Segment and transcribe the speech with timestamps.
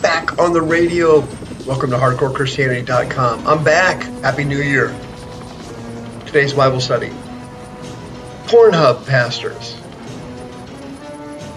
[0.00, 1.20] back on the radio.
[1.66, 3.46] Welcome to HardcoreChristianity.com.
[3.46, 4.02] I'm back.
[4.22, 4.88] Happy New Year.
[6.26, 7.10] Today's Bible study.
[8.46, 9.76] Pornhub pastors.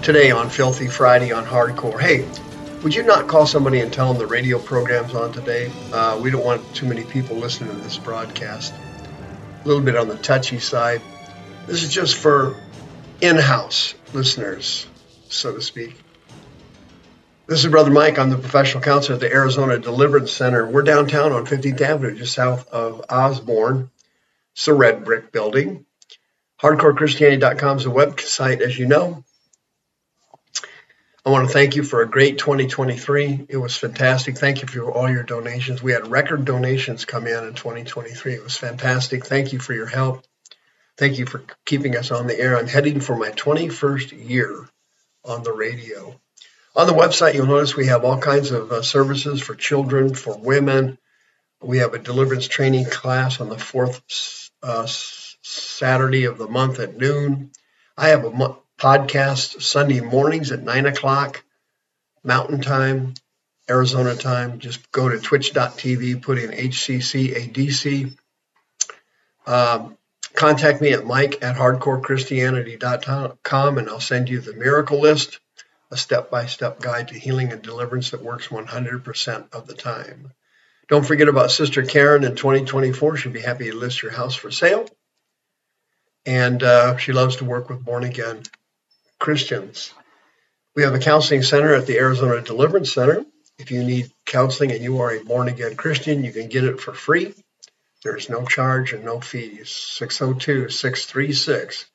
[0.04, 2.00] Today on Filthy Friday on Hardcore.
[2.00, 2.28] Hey,
[2.84, 5.72] would you not call somebody and tell them the radio program's on today?
[5.94, 8.74] Uh, we don't want too many people listening to this broadcast.
[9.64, 11.02] A little bit on the touchy side.
[11.66, 12.58] This is just for
[13.22, 14.86] in house listeners,
[15.30, 15.96] so to speak.
[17.46, 18.20] This is Brother Mike.
[18.20, 20.66] I'm the professional counselor at the Arizona Deliverance Center.
[20.66, 23.92] We're downtown on 15th Avenue, just south of Osborne.
[24.54, 25.86] It's a red brick building.
[26.62, 29.26] HardcoreChristianity.com is a website, as you know.
[31.26, 33.48] I want to thank you for a great 2023.
[33.50, 34.38] It was fantastic.
[34.38, 35.84] Thank you for all your donations.
[35.84, 38.36] We had record donations come in in 2023.
[38.36, 39.26] It was fantastic.
[39.26, 40.24] Thank you for your help.
[40.98, 42.58] Thank you for keeping us on the air.
[42.58, 44.66] I'm heading for my 21st year
[45.26, 46.18] on the radio.
[46.76, 50.36] On the website, you'll notice we have all kinds of uh, services for children, for
[50.36, 50.98] women.
[51.62, 56.98] We have a deliverance training class on the fourth uh, Saturday of the month at
[56.98, 57.52] noon.
[57.96, 61.44] I have a mo- podcast Sunday mornings at 9 o'clock,
[62.24, 63.14] Mountain Time,
[63.70, 64.58] Arizona time.
[64.58, 68.18] Just go to twitch.tv, put in HCCADC.
[69.46, 69.96] Um,
[70.34, 75.40] contact me at mike at hardcorechristianity.com and I'll send you the miracle list
[75.94, 80.34] a step by step guide to healing and deliverance that works 100% of the time.
[80.90, 83.16] Don't forget about Sister Karen in 2024.
[83.16, 84.88] She'll be happy to list your house for sale.
[86.26, 88.42] And uh, she loves to work with born again
[89.20, 89.94] Christians.
[90.76, 93.24] We have a counseling center at the Arizona Deliverance Center.
[93.60, 96.82] If you need counseling and you are a born again Christian, you can get it
[96.82, 97.36] for free.
[98.04, 99.70] There's no charge and no fees.
[99.70, 101.86] 602 636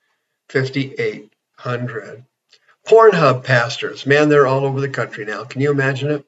[0.49, 2.25] 5800.
[2.88, 5.44] Pornhub pastors, man, they're all over the country now.
[5.44, 6.25] Can you imagine it?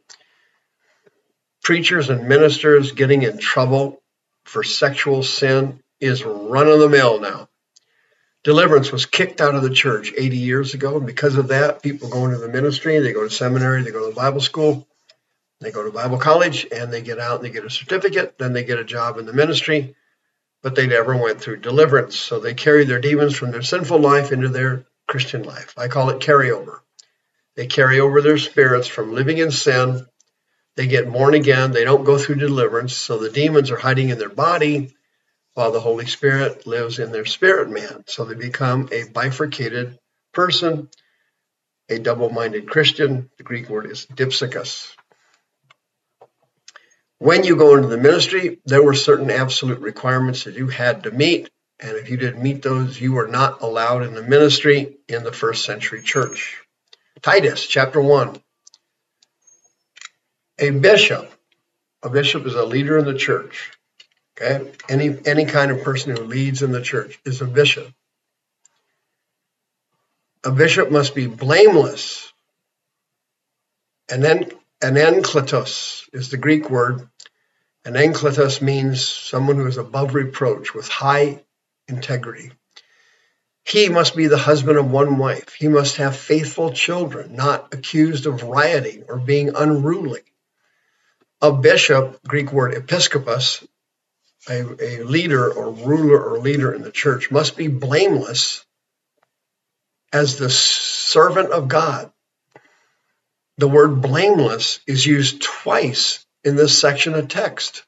[1.62, 4.03] Preachers and ministers getting in trouble
[4.44, 7.48] for sexual sin is run of the mill now.
[8.44, 12.10] Deliverance was kicked out of the church 80 years ago, and because of that, people
[12.10, 14.87] go into the ministry, they go to seminary, they go to Bible school,
[15.60, 18.53] they go to Bible college, and they get out and they get a certificate, then
[18.53, 19.94] they get a job in the ministry,
[20.62, 22.16] but they never went through deliverance.
[22.16, 25.75] So they carry their demons from their sinful life into their Christian life.
[25.76, 26.78] I call it carryover.
[27.56, 30.06] They carry over their spirits from living in sin.
[30.76, 31.72] They get born again.
[31.72, 32.97] They don't go through deliverance.
[32.97, 34.94] So the demons are hiding in their body
[35.54, 38.04] while the Holy Spirit lives in their spirit man.
[38.06, 39.98] So they become a bifurcated
[40.32, 40.88] person,
[41.88, 43.31] a double minded Christian.
[43.37, 44.94] The Greek word is dipsychos.
[47.19, 51.10] When you go into the ministry, there were certain absolute requirements that you had to
[51.10, 51.50] meet
[51.81, 55.33] and if you didn't meet those, you were not allowed in the ministry in the
[55.33, 56.59] first century church.
[57.23, 58.37] Titus chapter 1.
[60.59, 61.33] A bishop,
[62.03, 63.71] a bishop is a leader in the church.
[64.37, 64.71] Okay?
[64.89, 67.89] Any any kind of person who leads in the church is a bishop.
[70.45, 72.31] A bishop must be blameless.
[74.11, 74.51] And then
[74.83, 77.09] an enkletos is the Greek word.
[77.85, 81.43] An enkletos means someone who is above reproach with high
[81.91, 82.53] integrity.
[83.65, 85.55] He must be the husband of one wife.
[85.55, 90.23] He must have faithful children, not accused of rioting or being unruly.
[91.43, 93.67] A bishop, Greek word episkopos,
[94.49, 98.65] a, a leader or ruler or leader in the church, must be blameless
[100.12, 102.11] as the servant of God.
[103.59, 107.84] The word blameless is used twice in this section of text.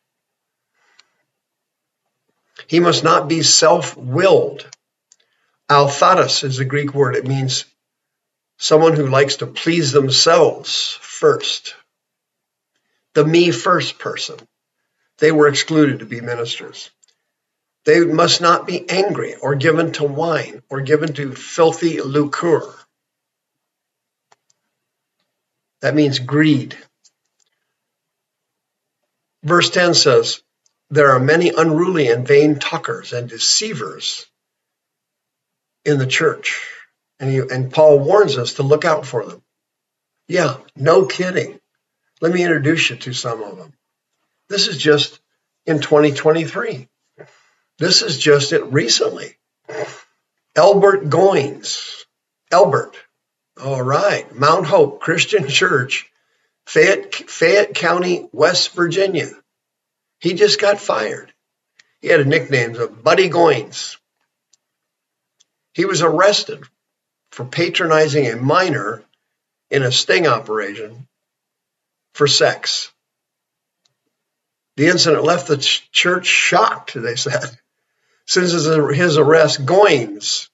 [2.66, 4.68] He must not be self willed.
[5.70, 7.16] Althatos is the Greek word.
[7.16, 7.64] It means
[8.58, 11.74] someone who likes to please themselves first.
[13.14, 14.36] The me first person.
[15.18, 16.90] They were excluded to be ministers.
[17.84, 22.62] They must not be angry or given to wine or given to filthy lucre.
[25.80, 26.76] That means greed.
[29.42, 30.40] Verse 10 says,
[30.92, 34.26] there are many unruly and vain talkers and deceivers
[35.86, 36.68] in the church.
[37.18, 39.42] And, and Paul warns us to look out for them.
[40.28, 41.58] Yeah, no kidding.
[42.20, 43.72] Let me introduce you to some of them.
[44.50, 45.18] This is just
[45.64, 46.88] in 2023.
[47.78, 49.38] This is just it recently.
[50.54, 52.04] Elbert Goins.
[52.50, 52.98] Elbert.
[53.58, 54.30] All right.
[54.34, 56.12] Mount Hope Christian Church,
[56.66, 59.30] Fayette, Fayette County, West Virginia.
[60.22, 61.32] He just got fired.
[62.00, 63.96] He had a nickname of Buddy Goins.
[65.74, 66.62] He was arrested
[67.32, 69.02] for patronizing a minor
[69.68, 71.08] in a sting operation
[72.14, 72.92] for sex.
[74.76, 77.58] The incident left the ch- church shocked, they said.
[78.26, 80.48] Since his arrest, Goins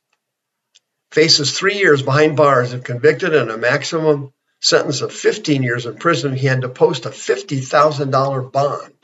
[1.11, 5.97] faces three years behind bars if convicted and a maximum sentence of 15 years in
[5.99, 6.35] prison.
[6.35, 8.98] He had to post a $50,000 bond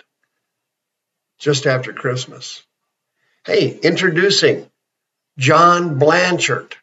[1.38, 2.62] just after Christmas.
[3.44, 4.70] Hey, introducing
[5.38, 6.75] John Blanchard.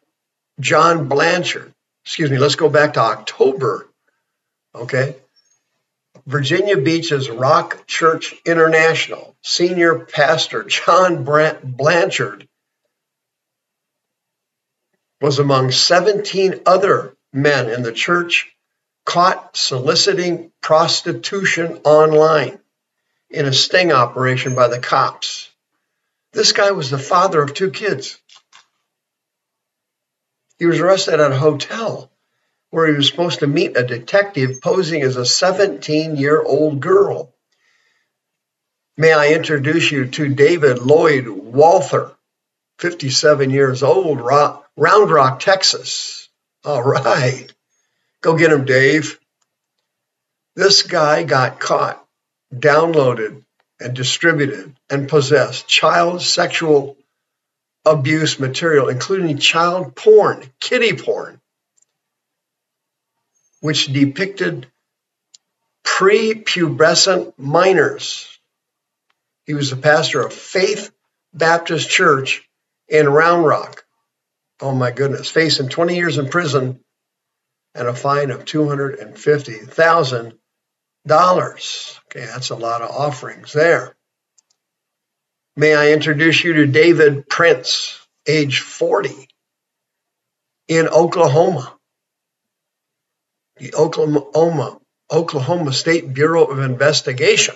[0.60, 1.72] John Blanchard.
[2.04, 3.88] Excuse me, let's go back to October.
[4.74, 5.16] Okay.
[6.26, 12.48] Virginia Beach's Rock Church International senior pastor John Blanchard
[15.20, 18.54] was among 17 other men in the church
[19.04, 22.58] caught soliciting prostitution online
[23.32, 25.50] in a sting operation by the cops.
[26.32, 28.18] This guy was the father of two kids.
[30.58, 32.10] He was arrested at a hotel
[32.70, 37.34] where he was supposed to meet a detective posing as a 17 year old girl.
[38.96, 42.12] May I introduce you to David Lloyd Walther,
[42.78, 46.28] 57 years old, Round Rock, Texas.
[46.64, 47.52] All right.
[48.20, 49.18] Go get him, Dave.
[50.54, 52.01] This guy got caught,
[52.54, 53.42] downloaded,
[53.80, 56.96] and distributed and possessed child sexual
[57.84, 61.40] abuse material, including child porn, kiddie porn,
[63.60, 64.66] which depicted
[65.84, 68.28] prepubescent minors.
[69.44, 70.92] He was the pastor of Faith
[71.34, 72.48] Baptist Church
[72.88, 73.84] in Round Rock.
[74.60, 76.78] Oh my goodness, facing 20 years in prison
[77.74, 80.38] and a fine of $250,000.
[82.06, 83.96] Okay, that's a lot of offerings there.
[85.56, 89.28] May I introduce you to David Prince, age 40,
[90.68, 91.74] in Oklahoma.
[93.56, 94.78] The Oklahoma,
[95.10, 97.54] Oklahoma State Bureau of Investigation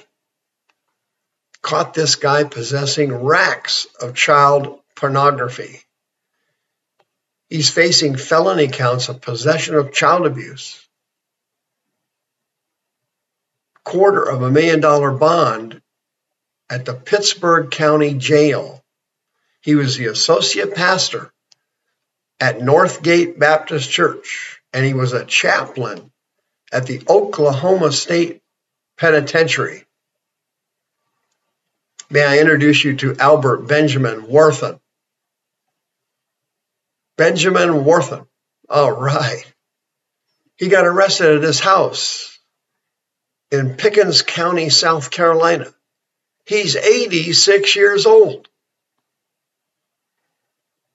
[1.63, 5.81] caught this guy possessing racks of child pornography.
[7.49, 10.86] He's facing felony counts of possession of child abuse,
[13.87, 15.81] quarter of a million dollar bond,
[16.69, 18.83] at the Pittsburg County Jail.
[19.61, 21.33] He was the associate pastor
[22.41, 26.11] at Northgate Baptist Church, and he was a chaplain
[26.73, 28.43] at the Oklahoma State
[28.99, 29.85] Penitentiary.
[32.11, 34.81] May I introduce you to Albert Benjamin Worthen?
[37.17, 38.27] Benjamin Worthen.
[38.69, 39.45] All right.
[40.57, 42.36] He got arrested at his house
[43.51, 45.73] in Pickens County, South Carolina.
[46.45, 48.49] He's 86 years old.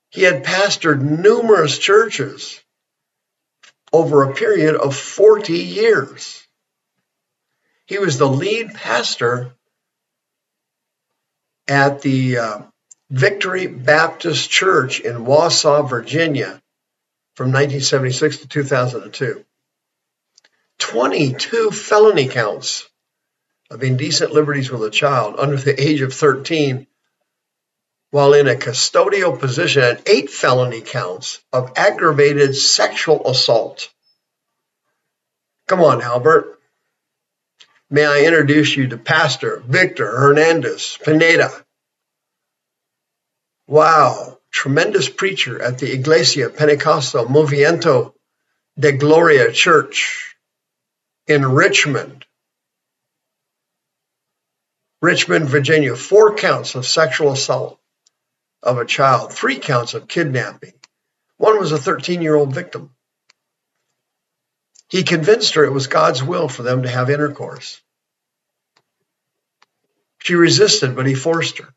[0.10, 2.62] He had pastored numerous churches
[3.94, 6.46] over a period of 40 years.
[7.86, 9.54] He was the lead pastor
[11.68, 12.62] at the uh,
[13.10, 16.62] Victory Baptist Church in Wausau, Virginia
[17.36, 19.46] from 1976 to 2002.
[20.82, 22.90] 22 felony counts
[23.70, 26.88] of indecent liberties with a child under the age of 13
[28.10, 33.90] while in a custodial position and eight felony counts of aggravated sexual assault.
[35.68, 36.60] Come on, Albert.
[37.90, 41.52] May I introduce you to Pastor Victor Hernandez Pineda?
[43.68, 48.14] Wow, tremendous preacher at the Iglesia Pentecostal Movimiento
[48.78, 50.31] de Gloria Church
[51.32, 52.26] in Richmond,
[55.02, 57.80] Richmond, Virginia, four counts of sexual assault
[58.62, 60.74] of a child, three counts of kidnapping.
[61.38, 62.92] One was a 13 year old victim.
[64.90, 67.82] He convinced her it was God's will for them to have intercourse.
[70.20, 71.74] She resisted, but he forced her.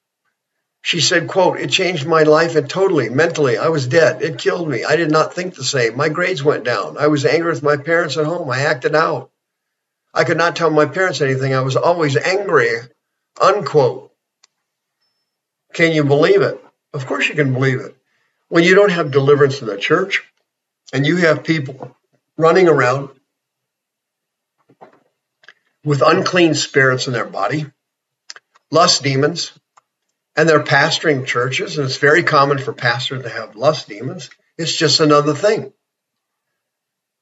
[0.83, 4.21] She said, quote, it changed my life and totally, mentally, I was dead.
[4.21, 4.85] It killed me.
[4.85, 5.97] I did not think the same.
[5.97, 6.99] My grades went down.
[6.99, 8.51] I was angry with my parents at home.
[8.51, 9.31] I acted out.
[10.15, 11.55] I could not tell my parents anything.
[11.55, 12.79] I was always angry
[13.41, 14.13] unquote.
[15.73, 16.63] Can you believe it?
[16.93, 17.97] Of course you can believe it.
[18.49, 20.23] When you don't have deliverance in the church
[20.93, 21.97] and you have people
[22.37, 23.09] running around
[25.85, 27.67] with unclean spirits in their body,
[28.71, 29.53] lust demons,
[30.37, 34.31] and they're pastoring churches, and it's very common for pastors to have lust demons.
[34.57, 35.73] It's just another thing.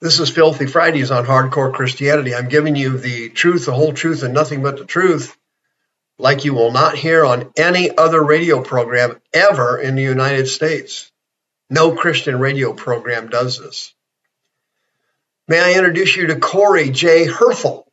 [0.03, 2.35] This is Filthy Fridays on Hardcore Christianity.
[2.35, 5.37] I'm giving you the truth, the whole truth, and nothing but the truth,
[6.19, 11.13] like you will not hear on any other radio program ever in the United States.
[11.71, 13.95] No Christian radio program does this.
[15.47, 17.29] May I introduce you to Corey J.
[17.29, 17.85] Herthel,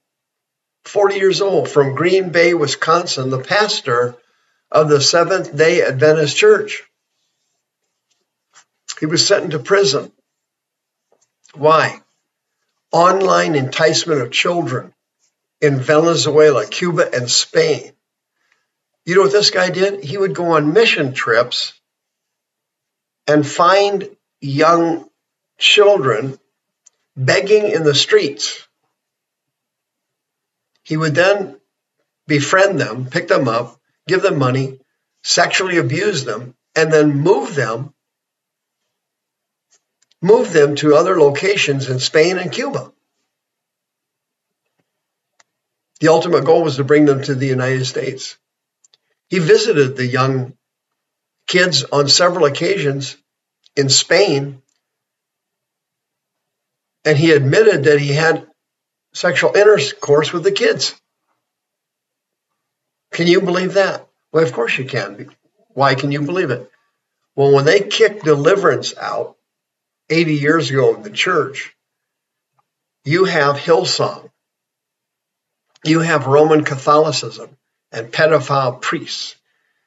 [0.85, 4.15] 40 years old, from Green Bay, Wisconsin, the pastor
[4.71, 6.81] of the Seventh day Adventist Church.
[8.99, 10.11] He was sent into prison.
[11.59, 12.01] Why?
[12.93, 14.93] Online enticement of children
[15.59, 17.91] in Venezuela, Cuba, and Spain.
[19.05, 20.01] You know what this guy did?
[20.01, 21.73] He would go on mission trips
[23.27, 25.09] and find young
[25.57, 26.39] children
[27.17, 28.65] begging in the streets.
[30.83, 31.59] He would then
[32.25, 34.79] befriend them, pick them up, give them money,
[35.23, 37.93] sexually abuse them, and then move them
[40.21, 42.91] move them to other locations in Spain and Cuba.
[45.99, 48.37] The ultimate goal was to bring them to the United States.
[49.27, 50.53] He visited the young
[51.47, 53.17] kids on several occasions
[53.75, 54.61] in Spain,
[57.05, 58.47] and he admitted that he had
[59.13, 60.95] sexual intercourse with the kids.
[63.11, 64.07] Can you believe that?
[64.31, 65.33] Well, of course you can.
[65.69, 66.69] Why can you believe it?
[67.35, 69.37] Well, when they kicked deliverance out
[70.09, 71.75] 80 years ago in the church,
[73.05, 74.29] you have Hillsong,
[75.83, 77.49] you have Roman Catholicism
[77.91, 79.35] and pedophile priests.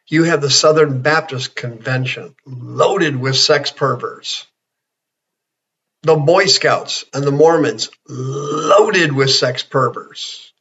[0.07, 4.47] You have the Southern Baptist Convention loaded with sex perverts.
[6.03, 10.53] The Boy Scouts and the Mormons loaded with sex perverts.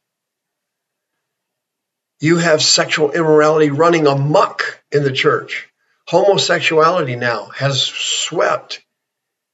[2.20, 5.68] You have sexual immorality running amuck in the church.
[6.06, 8.80] Homosexuality now has swept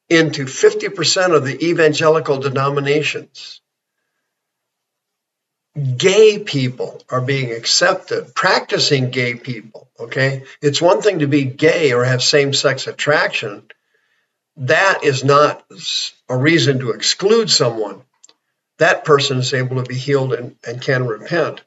[0.09, 3.61] into 50% of the evangelical denominations.
[5.97, 10.45] Gay people are being accepted, practicing gay people, okay?
[10.61, 13.63] It's one thing to be gay or have same sex attraction.
[14.57, 15.65] That is not
[16.29, 18.03] a reason to exclude someone.
[18.79, 21.63] That person is able to be healed and, and can repent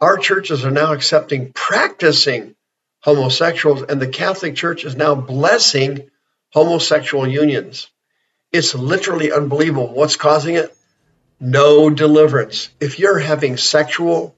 [0.00, 2.54] our churches are now accepting practicing
[3.00, 6.10] homosexuals, and the Catholic Church is now blessing
[6.52, 7.88] homosexual unions.
[8.52, 9.92] It's literally unbelievable.
[9.92, 10.74] What's causing it?
[11.40, 12.68] No deliverance.
[12.80, 14.34] If you're having sexual,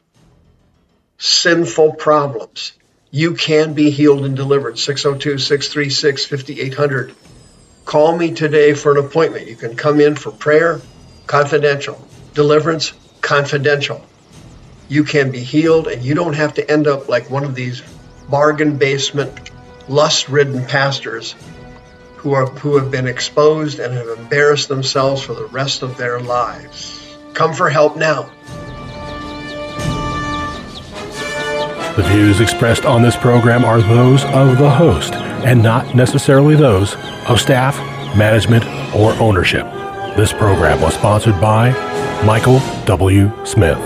[1.18, 2.72] sinful problems,
[3.10, 4.78] you can be healed and delivered.
[4.78, 7.14] 602 636 5800.
[7.84, 9.48] Call me today for an appointment.
[9.48, 10.80] You can come in for prayer,
[11.26, 14.04] confidential, deliverance, confidential
[14.90, 17.80] you can be healed and you don't have to end up like one of these
[18.28, 19.50] bargain basement,
[19.88, 21.36] lust ridden pastors
[22.20, 26.20] who, are, who have been exposed and have embarrassed themselves for the rest of their
[26.20, 27.16] lives.
[27.32, 28.30] Come for help now.
[31.96, 36.94] The views expressed on this program are those of the host and not necessarily those
[37.26, 37.76] of staff,
[38.14, 39.64] management, or ownership.
[40.14, 41.70] This program was sponsored by
[42.24, 43.32] Michael W.
[43.46, 43.78] Smith.